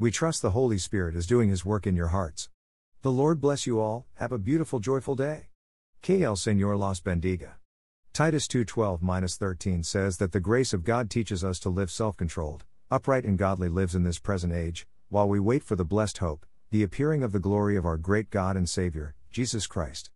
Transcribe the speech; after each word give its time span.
we 0.00 0.12
trust 0.12 0.42
the 0.42 0.52
Holy 0.52 0.78
Spirit 0.78 1.16
is 1.16 1.26
doing 1.26 1.48
His 1.48 1.64
work 1.64 1.84
in 1.84 1.96
your 1.96 2.08
hearts. 2.08 2.48
The 3.02 3.10
Lord 3.10 3.40
bless 3.40 3.66
you 3.66 3.80
all, 3.80 4.06
have 4.14 4.30
a 4.30 4.38
beautiful, 4.38 4.78
joyful 4.78 5.16
day. 5.16 5.48
K.L. 6.02 6.36
Señor 6.36 6.78
los 6.78 7.00
bendiga. 7.00 7.54
Titus 8.12 8.46
2:12 8.46 9.36
13 9.36 9.82
says 9.82 10.18
that 10.18 10.30
the 10.30 10.38
grace 10.38 10.72
of 10.72 10.84
God 10.84 11.10
teaches 11.10 11.42
us 11.42 11.58
to 11.58 11.68
live 11.68 11.90
self-controlled, 11.90 12.64
upright 12.92 13.24
and 13.24 13.36
godly 13.36 13.68
lives 13.68 13.96
in 13.96 14.04
this 14.04 14.20
present 14.20 14.52
age, 14.52 14.86
while 15.08 15.28
we 15.28 15.40
wait 15.40 15.64
for 15.64 15.74
the 15.74 15.84
blessed 15.84 16.18
hope, 16.18 16.46
the 16.70 16.84
appearing 16.84 17.24
of 17.24 17.32
the 17.32 17.40
glory 17.40 17.76
of 17.76 17.84
our 17.84 17.96
great 17.96 18.30
God 18.30 18.56
and 18.56 18.68
Savior, 18.68 19.16
Jesus 19.32 19.66
Christ. 19.66 20.10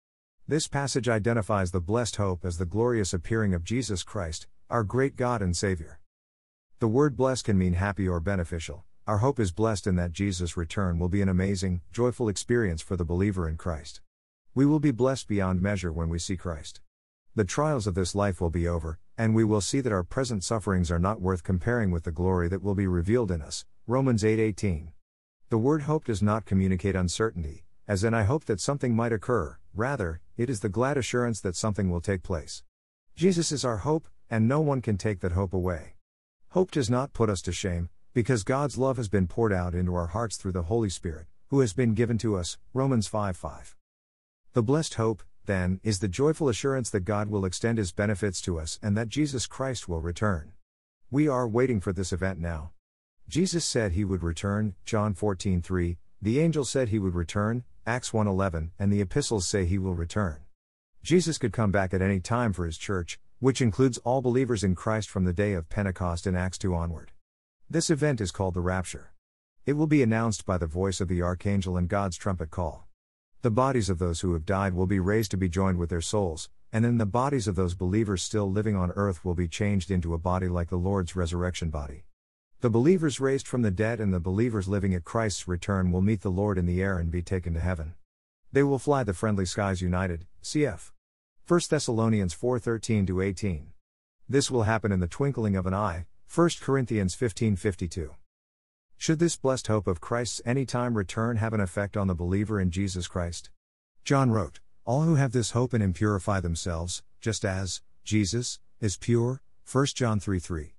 This 0.47 0.69
passage 0.69 1.09
identifies 1.09 1.73
the 1.73 1.80
blessed 1.80 2.17
hope 2.17 2.45
as 2.45 2.59
the 2.59 2.67
glorious 2.67 3.12
appearing 3.12 3.53
of 3.53 3.64
Jesus 3.64 4.05
Christ, 4.05 4.47
our 4.70 4.84
great 4.84 5.17
God 5.17 5.42
and 5.42 5.56
Savior. 5.56 5.98
The 6.78 6.87
word 6.87 7.17
blessed 7.17 7.47
can 7.47 7.59
mean 7.59 7.73
happy 7.73 8.06
or 8.06 8.20
beneficial. 8.20 8.84
Our 9.05 9.19
hope 9.19 9.41
is 9.41 9.51
blessed 9.51 9.88
in 9.88 9.97
that 9.97 10.12
Jesus' 10.12 10.56
return 10.56 11.01
will 11.01 11.09
be 11.09 11.23
an 11.23 11.29
amazing, 11.29 11.80
joyful 11.91 12.29
experience 12.29 12.80
for 12.80 12.97
the 12.97 13.05
believer 13.05 13.48
in 13.48 13.56
Christ. 13.56 14.01
We 14.55 14.64
will 14.64 14.78
be 14.78 14.92
blessed 14.92 15.27
beyond 15.27 15.61
measure 15.61 15.92
when 15.92 16.08
we 16.08 16.20
see 16.20 16.36
Christ. 16.36 16.81
The 17.34 17.42
trials 17.42 17.89
of 17.89 17.97
this 17.97 18.14
life 18.14 18.41
will 18.41 18.48
be 18.48 18.69
over, 18.69 19.00
and 19.19 19.34
we 19.34 19.42
will 19.42 19.61
see 19.61 19.80
that 19.80 19.92
our 19.92 20.05
present 20.05 20.45
sufferings 20.45 20.89
are 20.89 21.00
not 21.00 21.20
worth 21.20 21.42
comparing 21.42 21.91
with 21.91 22.05
the 22.05 22.12
glory 22.12 22.48
that 22.50 22.62
will 22.62 22.77
be 22.77 22.86
revealed 22.86 23.33
in 23.33 23.42
us. 23.42 23.64
Romans 23.89 24.23
8:18. 24.23 24.92
The 25.48 25.58
word 25.58 25.83
hope 25.83 26.05
does 26.05 26.23
not 26.23 26.45
communicate 26.45 26.95
uncertainty, 26.95 27.64
as 27.89 28.05
in 28.05 28.14
I 28.14 28.23
hope 28.23 28.45
that 28.45 28.61
something 28.61 28.95
might 28.95 29.12
occur, 29.12 29.58
rather, 29.75 30.20
it 30.36 30.48
is 30.48 30.61
the 30.61 30.69
glad 30.69 30.97
assurance 30.97 31.41
that 31.41 31.56
something 31.56 31.91
will 31.91 32.00
take 32.00 32.23
place. 32.23 32.62
Jesus 33.17 33.50
is 33.50 33.64
our 33.64 33.78
hope, 33.78 34.06
and 34.30 34.47
no 34.47 34.61
one 34.61 34.80
can 34.80 34.97
take 34.97 35.19
that 35.20 35.33
hope 35.33 35.53
away. 35.53 35.97
Hope 36.50 36.70
does 36.70 36.89
not 36.89 37.12
put 37.12 37.28
us 37.28 37.42
to 37.42 37.50
shame, 37.50 37.89
because 38.14 38.44
God's 38.44 38.77
love 38.77 38.98
has 38.98 39.08
been 39.08 39.27
poured 39.27 39.55
out 39.55 39.74
into 39.74 39.94
our 39.94 40.08
hearts 40.08 40.36
through 40.36 40.52
the 40.52 40.64
Holy 40.64 40.91
Spirit, 40.91 41.27
who 41.48 41.60
has 41.60 41.72
been 41.72 41.94
given 41.94 42.18
to 42.18 42.36
us. 42.36 42.58
Romans 42.74 43.06
5 43.06 43.36
5. 43.36 43.74
The 44.52 44.62
blessed 44.62 44.94
hope, 44.94 45.22
then, 45.46 45.80
is 45.82 46.00
the 46.00 46.08
joyful 46.08 46.50
assurance 46.50 46.90
that 46.90 47.06
God 47.06 47.30
will 47.30 47.46
extend 47.46 47.78
his 47.78 47.90
benefits 47.90 48.42
to 48.42 48.60
us 48.60 48.78
and 48.83 48.96
that 48.98 49.08
Jesus 49.08 49.46
Christ 49.46 49.88
will 49.88 50.00
return. 50.02 50.52
We 51.10 51.27
are 51.27 51.48
waiting 51.48 51.80
for 51.80 51.94
this 51.94 52.12
event 52.12 52.38
now. 52.38 52.72
Jesus 53.28 53.64
said 53.64 53.92
he 53.92 54.05
would 54.05 54.22
return, 54.22 54.74
John 54.84 55.14
14 55.14 55.62
3, 55.62 55.96
the 56.20 56.38
angel 56.38 56.66
said 56.66 56.90
he 56.90 56.98
would 56.98 57.14
return, 57.14 57.64
Acts 57.86 58.12
1 58.12 58.27
11, 58.27 58.72
and 58.78 58.92
the 58.92 59.00
epistles 59.00 59.48
say 59.48 59.64
he 59.64 59.78
will 59.78 59.94
return. 59.94 60.42
Jesus 61.02 61.38
could 61.38 61.52
come 61.52 61.72
back 61.72 61.94
at 61.94 62.02
any 62.02 62.20
time 62.20 62.52
for 62.52 62.66
his 62.66 62.77
church, 62.77 63.18
which 63.40 63.62
includes 63.62 63.98
all 64.05 64.20
believers 64.20 64.62
in 64.62 64.74
Christ 64.74 65.08
from 65.08 65.24
the 65.24 65.33
day 65.33 65.55
of 65.55 65.70
Pentecost 65.70 66.27
in 66.27 66.36
Acts 66.36 66.58
2 66.58 66.74
onward. 66.74 67.10
This 67.73 67.89
event 67.89 68.20
is 68.20 68.33
called 68.33 68.53
the 68.53 68.61
rapture. 68.61 69.15
It 69.65 69.78
will 69.78 69.87
be 69.87 70.03
announced 70.03 70.45
by 70.45 70.59
the 70.59 70.67
voice 70.67 71.01
of 71.01 71.09
the 71.09 71.23
archangel 71.23 71.79
and 71.79 71.89
God's 71.89 72.19
trumpet 72.19 72.51
call. 72.51 72.87
The 73.41 73.51
bodies 73.51 73.89
of 73.89 73.98
those 73.98 74.20
who 74.20 74.34
have 74.34 74.45
died 74.45 74.75
will 74.75 74.87
be 74.87 75.01
raised 75.01 75.31
to 75.31 75.39
be 75.39 75.48
joined 75.48 75.79
with 75.79 75.89
their 75.89 76.03
souls, 76.03 76.51
and 76.70 76.84
then 76.84 76.98
the 76.98 77.06
bodies 77.06 77.48
of 77.48 77.56
those 77.56 77.75
believers 77.75 78.23
still 78.23 78.52
living 78.52 78.77
on 78.77 78.91
earth 78.91 79.24
will 79.24 79.35
be 79.35 79.48
changed 79.48 79.91
into 79.91 80.13
a 80.13 80.19
body 80.19 80.48
like 80.48 80.69
the 80.69 80.77
Lord's 80.77 81.17
resurrection 81.17 81.70
body. 81.70 82.05
The 82.61 82.69
believers 82.69 83.20
raised 83.20 83.48
from 83.48 83.63
the 83.63 83.70
dead 83.70 84.01
and 84.01 84.13
the 84.13 84.20
believers 84.20 84.69
living 84.69 84.92
at 84.92 85.05
Christ's 85.05 85.48
return 85.48 85.92
will 85.92 86.02
meet 86.02 86.20
the 86.20 86.29
Lord 86.29 86.58
in 86.58 86.67
the 86.67 86.83
air 86.83 86.98
and 86.98 87.11
be 87.11 87.23
taken 87.23 87.55
to 87.55 87.61
heaven. 87.61 87.95
They 88.52 88.63
will 88.63 88.79
fly 88.79 89.02
the 89.02 89.14
friendly 89.14 89.46
skies 89.46 89.80
united. 89.80 90.27
Cf. 90.42 90.91
1 91.48 91.61
Thessalonians 91.70 92.35
4:13 92.35 93.08
18. 93.23 93.69
This 94.29 94.51
will 94.51 94.64
happen 94.64 94.92
in 94.92 95.01
the 95.01 95.08
twinkling 95.08 95.57
of 95.57 95.64
an 95.64 95.73
eye, 95.73 96.05
1 96.35 96.48
Corinthians 96.63 97.15
15:52. 97.15 98.15
Should 98.97 99.19
this 99.19 99.37
blessed 99.37 99.67
hope 99.67 99.87
of 99.87 100.01
Christ's 100.01 100.41
anytime 100.47 100.97
return 100.97 101.37
have 101.37 101.53
an 101.53 101.61
effect 101.61 101.95
on 101.95 102.07
the 102.07 102.15
believer 102.15 102.59
in 102.59 102.70
Jesus 102.70 103.07
Christ? 103.07 103.51
John 104.03 104.31
wrote, 104.31 104.59
All 104.87 105.03
who 105.03 105.17
have 105.17 105.33
this 105.33 105.51
hope 105.51 105.75
in 105.75 105.83
him 105.83 105.93
purify 105.93 106.41
themselves, 106.41 107.03
just 107.20 107.45
as 107.45 107.83
Jesus 108.03 108.61
is 108.81 108.97
pure. 108.97 109.43
1 109.70 109.87
John 109.95 110.19
3 110.19 110.39
3. 110.39 110.75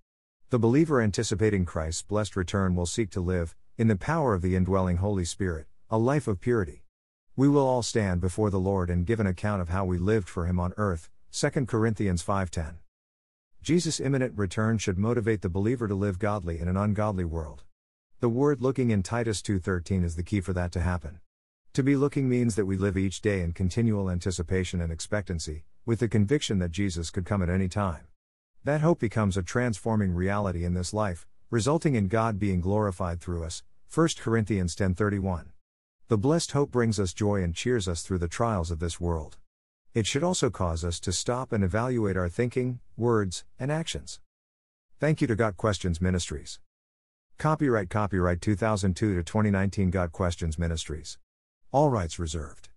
The 0.50 0.58
believer 0.58 1.00
anticipating 1.00 1.66
Christ's 1.66 2.02
blessed 2.02 2.36
return 2.36 2.74
will 2.74 2.88
seek 2.88 3.12
to 3.12 3.22
live, 3.22 3.54
in 3.78 3.88
the 3.88 3.96
power 3.96 4.34
of 4.34 4.42
the 4.42 4.56
indwelling 4.56 4.98
Holy 4.98 5.24
Spirit, 5.24 5.68
a 5.88 6.00
life 6.00 6.28
of 6.28 6.40
purity. 6.42 6.84
We 7.36 7.48
will 7.48 7.68
all 7.68 7.84
stand 7.84 8.22
before 8.22 8.50
the 8.50 8.60
Lord 8.60 8.90
and 8.90 9.06
give 9.06 9.20
an 9.20 9.28
account 9.28 9.62
of 9.62 9.70
how 9.70 9.86
we 9.86 10.00
lived 10.00 10.30
for 10.30 10.48
him 10.48 10.60
on 10.60 10.74
earth. 10.78 11.12
2 11.30 11.68
Corinthians 11.68 12.24
5:10. 12.24 12.80
Jesus' 13.64 14.02
imminent 14.02 14.38
return 14.38 14.78
should 14.78 14.98
motivate 14.98 15.42
the 15.42 15.48
believer 15.48 15.88
to 15.88 15.96
live 15.96 16.20
godly 16.20 16.60
in 16.60 16.68
an 16.68 16.76
ungodly 16.76 17.24
world. 17.24 17.64
The 18.20 18.28
word 18.28 18.62
looking 18.62 18.92
in 18.92 19.04
Titus 19.04 19.42
2:13 19.42 20.04
is 20.04 20.18
the 20.18 20.24
key 20.24 20.42
for 20.42 20.52
that 20.52 20.74
to 20.74 20.82
happen. 20.82 21.22
To 21.72 21.82
be 21.82 21.96
looking 21.96 22.28
means 22.28 22.56
that 22.56 22.66
we 22.66 22.76
live 22.76 22.98
each 22.98 23.22
day 23.22 23.42
in 23.42 23.54
continual 23.54 24.10
anticipation 24.10 24.82
and 24.82 24.92
expectancy, 24.92 25.64
with 25.86 26.00
the 26.00 26.10
conviction 26.10 26.60
that 26.60 26.72
Jesus 26.72 27.10
could 27.10 27.26
come 27.26 27.42
at 27.42 27.50
any 27.50 27.70
time. 27.70 28.08
That 28.66 28.82
hope 28.82 29.00
becomes 29.00 29.38
a 29.38 29.44
transforming 29.44 30.14
reality 30.14 30.66
in 30.66 30.74
this 30.74 30.94
life, 30.94 31.26
resulting 31.50 31.96
in 31.96 32.10
God 32.10 32.38
being 32.38 32.60
glorified 32.60 33.22
through 33.22 33.46
us. 33.46 33.64
1 33.88 34.20
Corinthians 34.20 34.76
10:31. 34.76 35.54
The 36.10 36.18
blessed 36.18 36.52
hope 36.52 36.70
brings 36.70 37.00
us 37.00 37.14
joy 37.14 37.42
and 37.42 37.56
cheers 37.56 37.88
us 37.88 38.02
through 38.02 38.20
the 38.20 38.28
trials 38.28 38.72
of 38.72 38.80
this 38.80 39.00
world. 39.00 39.38
It 39.94 40.06
should 40.06 40.24
also 40.24 40.50
cause 40.50 40.84
us 40.84 41.00
to 41.00 41.14
stop 41.14 41.54
and 41.54 41.64
evaluate 41.64 42.18
our 42.18 42.28
thinking, 42.28 42.82
words, 42.98 43.44
and 43.60 43.72
actions. 43.72 44.20
Thank 45.00 45.22
you 45.22 45.28
to 45.28 45.36
Got 45.36 45.58
Questions 45.58 46.02
Ministries. 46.02 46.60
Copyright 47.38 47.90
Copyright 47.90 48.42
2002 48.42 49.16
to 49.16 49.24
2019 49.24 49.90
Got 49.90 50.12
Questions 50.12 50.58
Ministries. 50.58 51.18
All 51.72 51.90
rights 51.90 52.20
reserved. 52.20 52.70